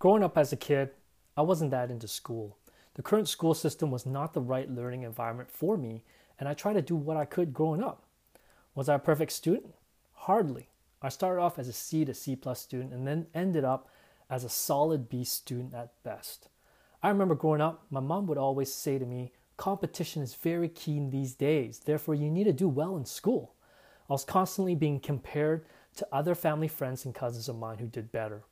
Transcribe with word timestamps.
Growing 0.00 0.22
up 0.22 0.38
as 0.38 0.50
a 0.50 0.56
kid, 0.56 0.92
I 1.36 1.42
wasn't 1.42 1.72
that 1.72 1.90
into 1.90 2.08
school. 2.08 2.56
The 2.94 3.02
current 3.02 3.28
school 3.28 3.52
system 3.52 3.90
was 3.90 4.06
not 4.06 4.32
the 4.32 4.40
right 4.40 4.70
learning 4.70 5.02
environment 5.02 5.50
for 5.50 5.76
me, 5.76 6.04
and 6.38 6.48
I 6.48 6.54
tried 6.54 6.72
to 6.72 6.82
do 6.82 6.96
what 6.96 7.18
I 7.18 7.26
could 7.26 7.52
growing 7.52 7.82
up. 7.82 8.02
Was 8.74 8.88
I 8.88 8.94
a 8.94 8.98
perfect 8.98 9.30
student? 9.30 9.74
Hardly. 10.14 10.70
I 11.02 11.10
started 11.10 11.42
off 11.42 11.58
as 11.58 11.68
a 11.68 11.74
C 11.74 12.06
to 12.06 12.14
C 12.14 12.34
plus 12.34 12.62
student 12.62 12.94
and 12.94 13.06
then 13.06 13.26
ended 13.34 13.62
up 13.62 13.90
as 14.30 14.42
a 14.42 14.48
solid 14.48 15.10
B 15.10 15.22
student 15.22 15.74
at 15.74 15.92
best. 16.02 16.48
I 17.02 17.10
remember 17.10 17.34
growing 17.34 17.60
up, 17.60 17.84
my 17.90 18.00
mom 18.00 18.26
would 18.28 18.38
always 18.38 18.72
say 18.72 18.98
to 18.98 19.04
me, 19.04 19.32
competition 19.58 20.22
is 20.22 20.34
very 20.34 20.70
keen 20.70 21.10
these 21.10 21.34
days, 21.34 21.80
therefore, 21.80 22.14
you 22.14 22.30
need 22.30 22.44
to 22.44 22.54
do 22.54 22.70
well 22.70 22.96
in 22.96 23.04
school. 23.04 23.54
I 24.08 24.14
was 24.14 24.24
constantly 24.24 24.74
being 24.74 24.98
compared 24.98 25.66
to 25.96 26.08
other 26.10 26.34
family 26.34 26.68
friends 26.68 27.04
and 27.04 27.14
cousins 27.14 27.50
of 27.50 27.58
mine 27.58 27.76
who 27.76 27.86
did 27.86 28.10
better. 28.10 28.44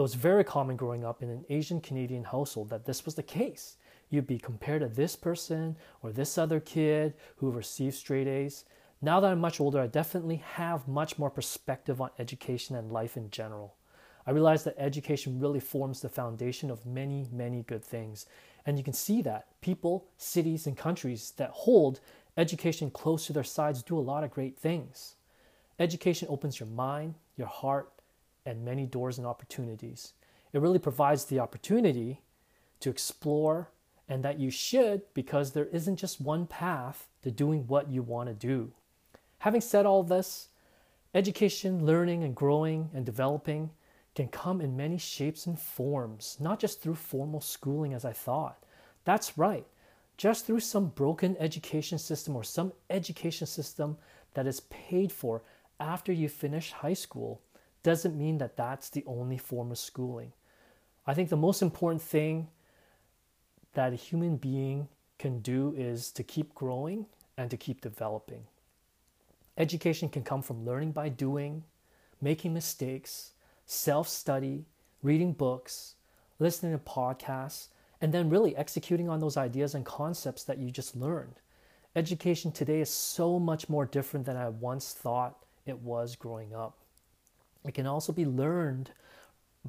It 0.00 0.02
was 0.02 0.14
very 0.14 0.44
common 0.44 0.76
growing 0.76 1.04
up 1.04 1.22
in 1.22 1.28
an 1.28 1.44
Asian 1.50 1.78
Canadian 1.78 2.24
household 2.24 2.70
that 2.70 2.86
this 2.86 3.04
was 3.04 3.16
the 3.16 3.22
case. 3.22 3.76
You'd 4.08 4.26
be 4.26 4.38
compared 4.38 4.80
to 4.80 4.88
this 4.88 5.14
person 5.14 5.76
or 6.02 6.10
this 6.10 6.38
other 6.38 6.58
kid 6.58 7.12
who 7.36 7.50
received 7.50 7.96
straight 7.96 8.26
A's. 8.26 8.64
Now 9.02 9.20
that 9.20 9.30
I'm 9.30 9.42
much 9.42 9.60
older, 9.60 9.78
I 9.78 9.88
definitely 9.88 10.36
have 10.54 10.88
much 10.88 11.18
more 11.18 11.28
perspective 11.28 12.00
on 12.00 12.08
education 12.18 12.76
and 12.76 12.90
life 12.90 13.18
in 13.18 13.28
general. 13.28 13.74
I 14.26 14.30
realize 14.30 14.64
that 14.64 14.76
education 14.78 15.38
really 15.38 15.60
forms 15.60 16.00
the 16.00 16.08
foundation 16.08 16.70
of 16.70 16.86
many, 16.86 17.26
many 17.30 17.62
good 17.64 17.84
things. 17.84 18.24
And 18.64 18.78
you 18.78 18.84
can 18.84 18.94
see 18.94 19.20
that 19.20 19.48
people, 19.60 20.06
cities, 20.16 20.66
and 20.66 20.78
countries 20.78 21.34
that 21.36 21.50
hold 21.50 22.00
education 22.38 22.90
close 22.90 23.26
to 23.26 23.34
their 23.34 23.44
sides 23.44 23.82
do 23.82 23.98
a 23.98 24.00
lot 24.00 24.24
of 24.24 24.30
great 24.30 24.58
things. 24.58 25.16
Education 25.78 26.26
opens 26.30 26.58
your 26.58 26.70
mind, 26.70 27.16
your 27.36 27.48
heart, 27.48 27.92
and 28.44 28.64
many 28.64 28.86
doors 28.86 29.18
and 29.18 29.26
opportunities. 29.26 30.14
It 30.52 30.60
really 30.60 30.78
provides 30.78 31.26
the 31.26 31.38
opportunity 31.38 32.22
to 32.80 32.90
explore 32.90 33.70
and 34.08 34.24
that 34.24 34.40
you 34.40 34.50
should 34.50 35.02
because 35.14 35.52
there 35.52 35.66
isn't 35.66 35.96
just 35.96 36.20
one 36.20 36.46
path 36.46 37.06
to 37.22 37.30
doing 37.30 37.66
what 37.68 37.88
you 37.88 38.02
want 38.02 38.28
to 38.28 38.34
do. 38.34 38.72
Having 39.38 39.60
said 39.60 39.86
all 39.86 40.02
this, 40.02 40.48
education, 41.14 41.86
learning, 41.86 42.24
and 42.24 42.34
growing 42.34 42.90
and 42.92 43.06
developing 43.06 43.70
can 44.14 44.28
come 44.28 44.60
in 44.60 44.76
many 44.76 44.98
shapes 44.98 45.46
and 45.46 45.58
forms, 45.58 46.36
not 46.40 46.58
just 46.58 46.82
through 46.82 46.96
formal 46.96 47.40
schooling 47.40 47.94
as 47.94 48.04
I 48.04 48.12
thought. 48.12 48.64
That's 49.04 49.38
right, 49.38 49.66
just 50.16 50.44
through 50.44 50.60
some 50.60 50.88
broken 50.88 51.36
education 51.38 51.98
system 51.98 52.34
or 52.34 52.42
some 52.42 52.72
education 52.90 53.46
system 53.46 53.96
that 54.34 54.46
is 54.46 54.60
paid 54.60 55.12
for 55.12 55.42
after 55.78 56.12
you 56.12 56.28
finish 56.28 56.72
high 56.72 56.94
school 56.94 57.40
doesn't 57.82 58.16
mean 58.16 58.38
that 58.38 58.56
that's 58.56 58.90
the 58.90 59.04
only 59.06 59.38
form 59.38 59.70
of 59.70 59.78
schooling. 59.78 60.32
I 61.06 61.14
think 61.14 61.28
the 61.28 61.36
most 61.36 61.62
important 61.62 62.02
thing 62.02 62.48
that 63.74 63.92
a 63.92 63.96
human 63.96 64.36
being 64.36 64.88
can 65.18 65.40
do 65.40 65.74
is 65.76 66.10
to 66.12 66.22
keep 66.22 66.54
growing 66.54 67.06
and 67.36 67.50
to 67.50 67.56
keep 67.56 67.80
developing. 67.80 68.44
Education 69.56 70.08
can 70.08 70.22
come 70.22 70.42
from 70.42 70.64
learning 70.64 70.92
by 70.92 71.08
doing, 71.08 71.64
making 72.20 72.54
mistakes, 72.54 73.32
self 73.66 74.08
study, 74.08 74.64
reading 75.02 75.32
books, 75.32 75.94
listening 76.38 76.72
to 76.72 76.78
podcasts, 76.78 77.68
and 78.00 78.12
then 78.12 78.30
really 78.30 78.56
executing 78.56 79.08
on 79.08 79.20
those 79.20 79.36
ideas 79.36 79.74
and 79.74 79.84
concepts 79.84 80.44
that 80.44 80.58
you 80.58 80.70
just 80.70 80.96
learned. 80.96 81.34
Education 81.94 82.52
today 82.52 82.80
is 82.80 82.90
so 82.90 83.38
much 83.38 83.68
more 83.68 83.84
different 83.84 84.24
than 84.24 84.36
I 84.36 84.48
once 84.48 84.92
thought 84.92 85.44
it 85.66 85.78
was 85.78 86.16
growing 86.16 86.54
up. 86.54 86.78
It 87.64 87.74
can 87.74 87.86
also 87.86 88.12
be 88.12 88.24
learned 88.24 88.92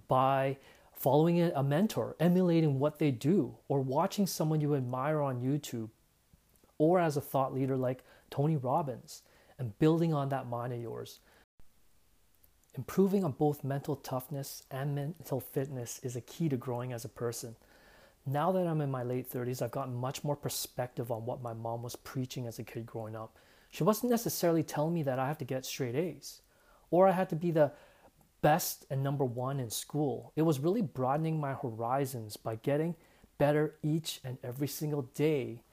by 0.07 0.57
following 0.93 1.41
a 1.41 1.63
mentor, 1.63 2.15
emulating 2.19 2.79
what 2.79 2.99
they 2.99 3.11
do, 3.11 3.57
or 3.67 3.81
watching 3.81 4.27
someone 4.27 4.61
you 4.61 4.75
admire 4.75 5.21
on 5.21 5.41
YouTube, 5.41 5.89
or 6.77 6.99
as 6.99 7.17
a 7.17 7.21
thought 7.21 7.53
leader 7.53 7.75
like 7.75 8.03
Tony 8.29 8.55
Robbins, 8.55 9.23
and 9.57 9.77
building 9.79 10.13
on 10.13 10.29
that 10.29 10.47
mind 10.47 10.73
of 10.73 10.79
yours. 10.79 11.19
Improving 12.75 13.25
on 13.25 13.33
both 13.33 13.63
mental 13.63 13.97
toughness 13.97 14.63
and 14.71 14.95
mental 14.95 15.41
fitness 15.41 15.99
is 16.03 16.15
a 16.15 16.21
key 16.21 16.47
to 16.47 16.55
growing 16.55 16.93
as 16.93 17.03
a 17.03 17.09
person. 17.09 17.55
Now 18.25 18.51
that 18.51 18.67
I'm 18.67 18.79
in 18.79 18.91
my 18.91 19.03
late 19.03 19.29
30s, 19.29 19.61
I've 19.61 19.71
gotten 19.71 19.95
much 19.95 20.23
more 20.23 20.35
perspective 20.35 21.11
on 21.11 21.25
what 21.25 21.41
my 21.41 21.53
mom 21.53 21.83
was 21.83 21.95
preaching 21.95 22.47
as 22.47 22.59
a 22.59 22.63
kid 22.63 22.85
growing 22.85 23.15
up. 23.15 23.37
She 23.71 23.83
wasn't 23.83 24.11
necessarily 24.11 24.63
telling 24.63 24.93
me 24.93 25.03
that 25.03 25.19
I 25.19 25.27
have 25.27 25.39
to 25.39 25.45
get 25.45 25.65
straight 25.65 25.95
A's 25.95 26.41
or 26.91 27.07
I 27.07 27.11
had 27.11 27.29
to 27.29 27.35
be 27.35 27.49
the 27.49 27.71
best 28.41 28.85
and 28.89 29.01
number 29.03 29.25
one 29.25 29.59
in 29.59 29.69
school. 29.69 30.33
It 30.35 30.43
was 30.43 30.59
really 30.59 30.81
broadening 30.81 31.39
my 31.39 31.53
horizons 31.53 32.37
by 32.37 32.55
getting 32.57 32.95
better 33.37 33.75
each 33.81 34.19
and 34.23 34.37
every 34.43 34.67
single 34.67 35.03
day. 35.13 35.63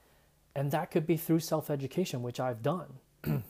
And 0.55 0.71
that 0.71 0.91
could 0.91 1.07
be 1.07 1.17
through 1.17 1.41
self 1.41 1.71
education, 1.71 2.23
which 2.23 2.41
I've 2.41 2.63
done. 2.63 2.95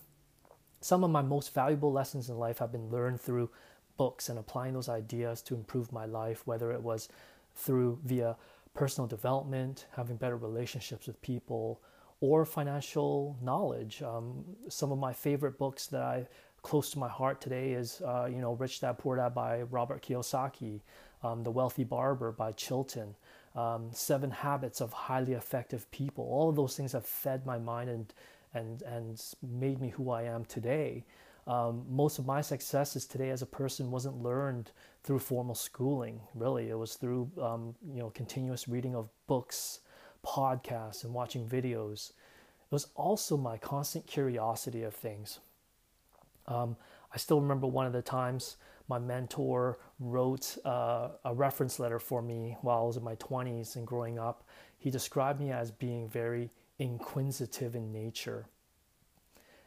Some 0.80 1.04
of 1.04 1.10
my 1.10 1.22
most 1.22 1.54
valuable 1.54 1.92
lessons 1.92 2.28
in 2.28 2.38
life 2.38 2.58
have 2.58 2.72
been 2.72 2.90
learned 2.90 3.20
through 3.20 3.50
books 3.96 4.28
and 4.28 4.38
applying 4.38 4.74
those 4.74 4.88
ideas 4.88 5.42
to 5.42 5.54
improve 5.54 5.92
my 5.92 6.06
life, 6.06 6.46
whether 6.46 6.70
it 6.72 6.82
was 6.82 7.08
through 7.54 7.98
via 8.04 8.36
personal 8.74 9.08
development, 9.08 9.86
having 9.96 10.16
better 10.16 10.36
relationships 10.36 11.06
with 11.06 11.20
people, 11.20 11.80
or 12.20 12.44
financial 12.44 13.36
knowledge. 13.42 14.02
Um, 14.02 14.44
some 14.68 14.92
of 14.92 14.98
my 14.98 15.12
favorite 15.12 15.58
books 15.58 15.86
that 15.88 16.02
I 16.02 16.26
close 16.68 16.90
to 16.90 16.98
my 16.98 17.08
heart 17.08 17.40
today 17.40 17.72
is, 17.72 18.02
uh, 18.04 18.28
you 18.30 18.42
know, 18.42 18.52
Rich 18.52 18.82
Dad 18.82 18.98
Poor 18.98 19.16
Dad 19.16 19.34
by 19.34 19.62
Robert 19.62 20.02
Kiyosaki, 20.02 20.82
um, 21.22 21.42
The 21.42 21.50
Wealthy 21.50 21.82
Barber 21.82 22.30
by 22.30 22.52
Chilton, 22.52 23.16
um, 23.56 23.88
Seven 23.90 24.30
Habits 24.30 24.82
of 24.82 24.92
Highly 24.92 25.32
Effective 25.32 25.90
People. 25.92 26.24
All 26.24 26.50
of 26.50 26.56
those 26.56 26.76
things 26.76 26.92
have 26.92 27.06
fed 27.06 27.46
my 27.46 27.58
mind 27.58 27.88
and 27.88 28.12
and 28.52 28.82
and 28.82 29.22
made 29.42 29.80
me 29.80 29.88
who 29.88 30.10
I 30.10 30.24
am 30.24 30.44
today. 30.44 31.06
Um, 31.46 31.86
most 31.88 32.18
of 32.18 32.26
my 32.26 32.42
successes 32.42 33.06
today 33.06 33.30
as 33.30 33.40
a 33.40 33.46
person 33.46 33.90
wasn't 33.90 34.22
learned 34.22 34.70
through 35.02 35.20
formal 35.20 35.54
schooling. 35.54 36.20
Really, 36.34 36.68
it 36.68 36.78
was 36.78 36.96
through 36.96 37.30
um, 37.40 37.74
you 37.94 38.00
know 38.00 38.10
continuous 38.10 38.68
reading 38.68 38.94
of 38.94 39.08
books, 39.26 39.80
podcasts, 40.22 41.02
and 41.02 41.14
watching 41.14 41.48
videos. 41.48 42.10
It 42.10 42.72
was 42.72 42.88
also 42.94 43.38
my 43.38 43.56
constant 43.56 44.06
curiosity 44.06 44.82
of 44.82 44.94
things. 44.94 45.40
Um, 46.48 46.76
I 47.12 47.18
still 47.18 47.40
remember 47.40 47.66
one 47.66 47.86
of 47.86 47.92
the 47.92 48.02
times 48.02 48.56
my 48.88 48.98
mentor 48.98 49.78
wrote 50.00 50.56
uh, 50.64 51.10
a 51.24 51.34
reference 51.34 51.78
letter 51.78 51.98
for 51.98 52.22
me 52.22 52.56
while 52.62 52.80
I 52.80 52.86
was 52.86 52.96
in 52.96 53.04
my 53.04 53.16
20s 53.16 53.76
and 53.76 53.86
growing 53.86 54.18
up. 54.18 54.42
He 54.78 54.90
described 54.90 55.40
me 55.40 55.52
as 55.52 55.70
being 55.70 56.08
very 56.08 56.50
inquisitive 56.78 57.76
in 57.76 57.92
nature. 57.92 58.46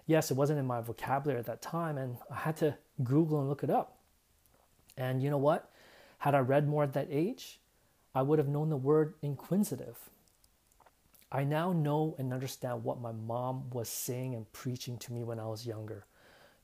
Yes, 0.08 0.32
it 0.32 0.38
wasn't 0.38 0.60
in 0.60 0.66
my 0.66 0.82
vocabulary 0.82 1.40
at 1.40 1.46
that 1.46 1.62
time, 1.62 1.98
and 1.98 2.18
I 2.30 2.36
had 2.36 2.58
to 2.58 2.76
Google 3.04 3.40
and 3.40 3.48
look 3.48 3.64
it 3.64 3.70
up. 3.70 4.00
And 4.98 5.22
you 5.22 5.30
know 5.30 5.38
what? 5.38 5.72
Had 6.18 6.36
I 6.36 6.40
read 6.40 6.68
more 6.68 6.84
at 6.84 6.94
that 6.94 7.08
age, 7.10 7.60
I 8.14 8.24
would 8.24 8.40
have 8.40 8.48
known 8.48 8.70
the 8.70 8.78
word 8.78 9.14
inquisitive. 9.22 9.98
I 11.32 11.44
now 11.44 11.72
know 11.72 12.16
and 12.18 12.34
understand 12.34 12.84
what 12.84 13.00
my 13.00 13.12
mom 13.12 13.70
was 13.70 13.88
saying 13.88 14.36
and 14.36 14.52
preaching 14.52 14.98
to 14.98 15.14
me 15.14 15.24
when 15.24 15.40
I 15.40 15.48
was 15.48 15.66
younger. 15.66 16.06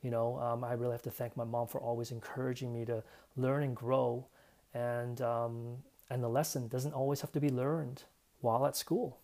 You 0.02 0.12
know, 0.12 0.40
um, 0.40 0.64
I 0.64 0.74
really 0.74 0.92
have 0.92 1.02
to 1.04 1.12
thank 1.12 1.36
my 1.36 1.44
mom 1.44 1.68
for 1.68 1.82
always 1.82 2.12
encouraging 2.12 2.74
me 2.74 2.86
to 2.86 3.04
learn 3.36 3.64
and 3.64 3.76
grow. 3.76 4.28
And, 4.74 5.22
um, 5.22 5.78
and 6.10 6.24
the 6.24 6.30
lesson 6.30 6.68
doesn't 6.68 6.94
always 6.94 7.22
have 7.22 7.32
to 7.34 7.40
be 7.40 7.50
learned 7.50 8.04
while 8.42 8.66
at 8.66 8.76
school. 8.76 9.20